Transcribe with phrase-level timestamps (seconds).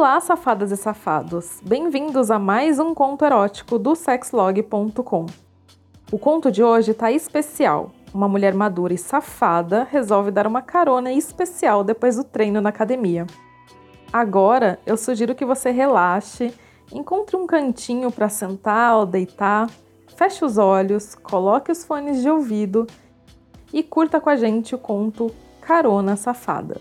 [0.00, 1.60] Olá, safadas e safados!
[1.62, 5.26] Bem-vindos a mais um conto erótico do sexlog.com.
[6.10, 7.90] O conto de hoje tá especial.
[8.14, 13.26] Uma mulher madura e safada resolve dar uma carona especial depois do treino na academia.
[14.10, 16.50] Agora, eu sugiro que você relaxe,
[16.90, 19.68] encontre um cantinho para sentar ou deitar,
[20.16, 22.86] feche os olhos, coloque os fones de ouvido
[23.70, 25.30] e curta com a gente o conto
[25.60, 26.80] Carona Safada.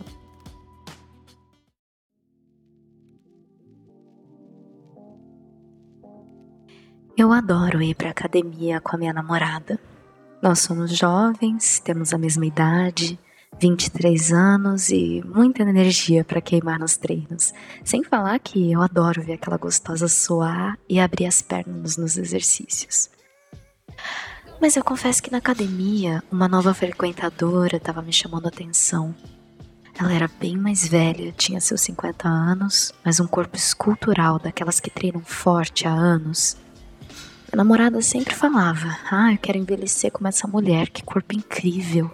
[7.20, 9.78] Eu adoro ir para academia com a minha namorada.
[10.41, 13.20] Nós somos jovens, temos a mesma idade,
[13.59, 17.54] 23 anos e muita energia para queimar nos treinos.
[17.84, 23.09] Sem falar que eu adoro ver aquela gostosa suar e abrir as pernas nos exercícios.
[24.62, 29.14] Mas eu confesso que na academia, uma nova frequentadora estava me chamando a atenção.
[30.00, 34.89] Ela era bem mais velha, tinha seus 50 anos, mas um corpo escultural daquelas que
[34.89, 36.56] treinam forte há anos.
[37.52, 42.11] Minha namorada sempre falava: Ah, eu quero envelhecer como essa mulher, que corpo incrível.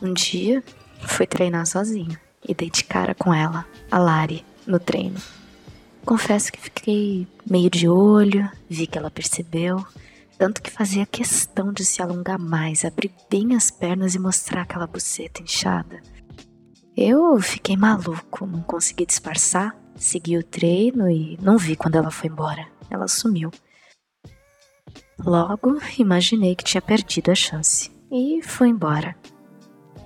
[0.00, 0.64] Um dia,
[1.02, 5.20] fui treinar sozinha e dei de cara com ela, a Lari, no treino.
[6.06, 9.84] Confesso que fiquei meio de olho, vi que ela percebeu,
[10.38, 14.86] tanto que fazia questão de se alongar mais, abrir bem as pernas e mostrar aquela
[14.86, 16.00] buceta inchada.
[16.96, 22.30] Eu fiquei maluco, não consegui disfarçar, segui o treino e não vi quando ela foi
[22.30, 22.66] embora.
[22.90, 23.50] Ela sumiu.
[25.24, 29.14] Logo, imaginei que tinha perdido a chance e fui embora.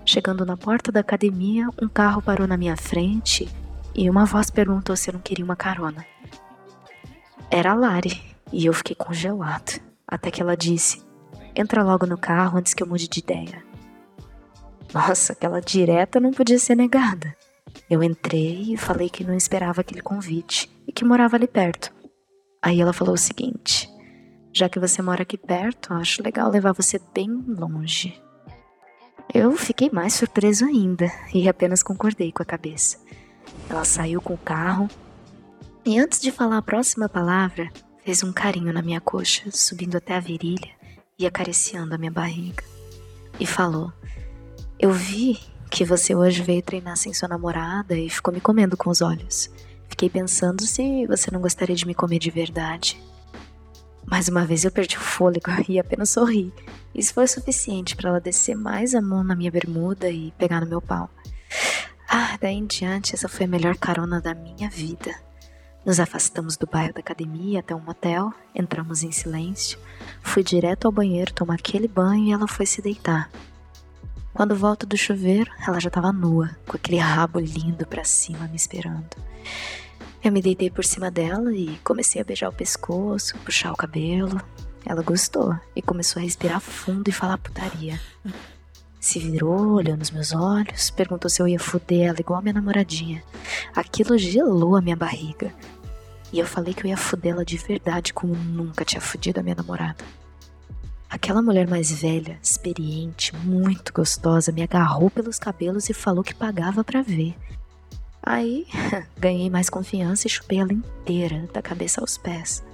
[0.05, 3.49] Chegando na porta da academia, um carro parou na minha frente
[3.95, 6.05] e uma voz perguntou se eu não queria uma carona.
[7.51, 8.21] Era a Lari
[8.53, 11.03] e eu fiquei congelado, até que ela disse:
[11.55, 13.65] Entra logo no carro antes que eu mude de ideia.
[14.93, 17.35] Nossa, aquela direta não podia ser negada.
[17.89, 21.93] Eu entrei e falei que não esperava aquele convite e que morava ali perto.
[22.63, 23.89] Aí ela falou o seguinte:
[24.57, 28.19] já que você mora aqui perto, acho legal levar você bem longe.
[29.35, 32.97] Eu fiquei mais surpreso ainda e apenas concordei com a cabeça.
[33.69, 34.89] Ela saiu com o carro
[35.85, 37.71] e antes de falar a próxima palavra,
[38.03, 40.71] fez um carinho na minha coxa, subindo até a virilha
[41.19, 42.65] e acariciando a minha barriga.
[43.39, 43.93] E falou:
[44.79, 45.39] Eu vi
[45.71, 49.51] que você hoje veio treinar sem sua namorada e ficou me comendo com os olhos.
[49.87, 52.99] Fiquei pensando se você não gostaria de me comer de verdade.
[54.07, 56.53] Mais uma vez eu perdi o fôlego e apenas sorri.
[56.95, 60.67] Isso foi suficiente para ela descer mais a mão na minha bermuda e pegar no
[60.67, 61.11] meu pau.
[62.09, 65.15] Ah, daí em diante, essa foi a melhor carona da minha vida.
[65.85, 69.79] Nos afastamos do bairro da academia até um motel, entramos em silêncio.
[70.23, 73.31] Fui direto ao banheiro tomar aquele banho e ela foi se deitar.
[74.33, 78.57] Quando volto do chuveiro, ela já estava nua, com aquele rabo lindo para cima me
[78.57, 79.17] esperando.
[80.27, 84.41] Eu me deitei por cima dela e comecei a beijar o pescoço, puxar o cabelo.
[84.85, 88.01] Ela gostou e começou a respirar fundo e falar putaria.
[88.99, 92.55] Se virou, olhando nos meus olhos, perguntou se eu ia fuder ela igual a minha
[92.55, 93.23] namoradinha.
[93.73, 95.55] Aquilo gelou a minha barriga.
[96.33, 99.45] E eu falei que eu ia fuder ela de verdade como nunca tinha fudido a
[99.45, 100.05] minha namorada.
[101.09, 106.83] Aquela mulher mais velha, experiente, muito gostosa, me agarrou pelos cabelos e falou que pagava
[106.83, 107.37] para ver.
[108.27, 108.67] Aí
[109.17, 112.65] ganhei mais confiança e chupei ela inteira, da cabeça aos pés.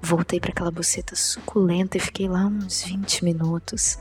[0.00, 3.98] Voltei para aquela buceta suculenta e fiquei lá uns 20 minutos.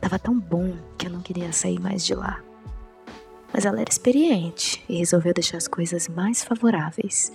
[0.00, 2.40] Tava tão bom que eu não queria sair mais de lá.
[3.52, 7.32] Mas ela era experiente e resolveu deixar as coisas mais favoráveis.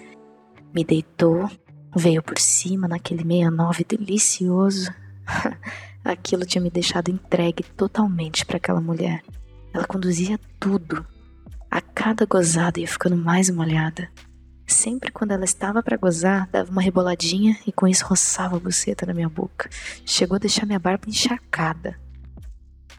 [0.74, 1.50] Me deitou,
[1.94, 4.94] veio por cima naquele 69 delicioso.
[6.04, 9.22] Aquilo tinha me deixado entregue totalmente para aquela mulher.
[9.74, 11.06] Ela conduzia tudo
[11.72, 14.12] a cada gozada ia ficando mais molhada.
[14.68, 19.06] Sempre quando ela estava para gozar, dava uma reboladinha e com isso roçava a buceta
[19.06, 19.70] na minha boca.
[20.06, 21.98] Chegou a deixar minha barba encharcada.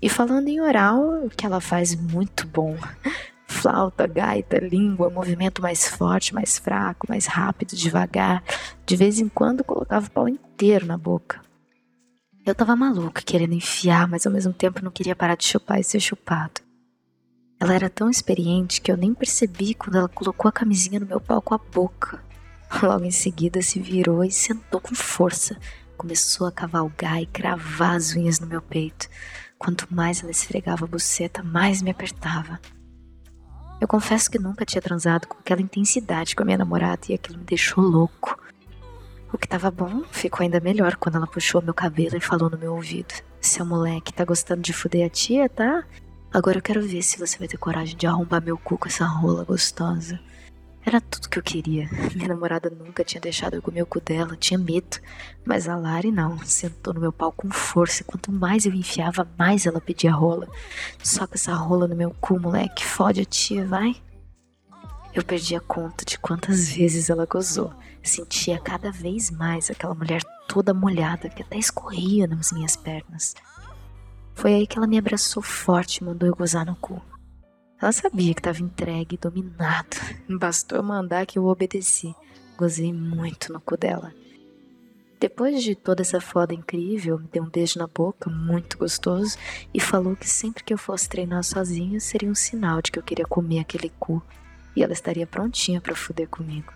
[0.00, 2.76] E falando em oral, o que ela faz muito bom.
[3.46, 8.42] Flauta, gaita, língua, movimento mais forte, mais fraco, mais rápido, devagar.
[8.86, 11.40] De vez em quando colocava o pau inteiro na boca.
[12.44, 15.84] Eu tava maluca, querendo enfiar, mas ao mesmo tempo não queria parar de chupar e
[15.84, 16.60] ser chupado.
[17.62, 21.20] Ela era tão experiente que eu nem percebi quando ela colocou a camisinha no meu
[21.20, 22.20] pau com a boca.
[22.82, 25.56] Logo em seguida se virou e sentou com força.
[25.96, 29.08] Começou a cavalgar e cravar as unhas no meu peito.
[29.56, 32.58] Quanto mais ela esfregava a buceta, mais me apertava.
[33.80, 37.38] Eu confesso que nunca tinha transado com aquela intensidade com a minha namorada e aquilo
[37.38, 38.36] me deixou louco.
[39.32, 42.58] O que tava bom ficou ainda melhor quando ela puxou meu cabelo e falou no
[42.58, 45.84] meu ouvido: Seu moleque tá gostando de fuder a tia, tá?
[46.32, 49.04] Agora eu quero ver se você vai ter coragem de arrombar meu cu com essa
[49.04, 50.18] rola gostosa.
[50.82, 51.90] Era tudo que eu queria.
[52.16, 54.96] Minha namorada nunca tinha deixado eu comer o cu dela, tinha medo.
[55.44, 58.02] Mas a Lari não, sentou no meu pau com força.
[58.02, 60.48] Quanto mais eu enfiava, mais ela pedia rola.
[61.02, 63.94] Só que essa rola no meu cu, moleque, fode a tia, vai.
[65.14, 67.74] Eu perdi a conta de quantas vezes ela gozou.
[68.02, 73.34] Sentia cada vez mais aquela mulher toda molhada que até escorria nas minhas pernas.
[74.34, 77.00] Foi aí que ela me abraçou forte e mandou eu gozar no cu.
[77.80, 79.96] Ela sabia que estava entregue, dominado.
[80.38, 82.14] Bastou eu mandar que eu obedeci.
[82.56, 84.12] Gozei muito no cu dela.
[85.18, 89.36] Depois de toda essa foda incrível, me deu um beijo na boca, muito gostoso,
[89.72, 93.02] e falou que sempre que eu fosse treinar sozinha seria um sinal de que eu
[93.04, 94.20] queria comer aquele cu
[94.74, 96.72] e ela estaria prontinha para fuder comigo.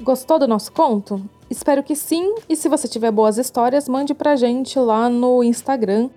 [0.00, 1.22] Gostou do nosso conto?
[1.48, 6.10] Espero que sim, e se você tiver boas histórias, mande pra gente lá no Instagram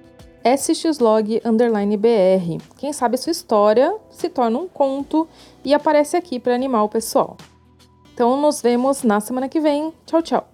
[0.44, 1.42] sxlog_br.
[2.78, 5.28] Quem sabe sua história se torna um conto
[5.64, 7.36] e aparece aqui para animar o pessoal.
[8.14, 9.94] Então nos vemos na semana que vem.
[10.06, 10.48] Tchau, tchau.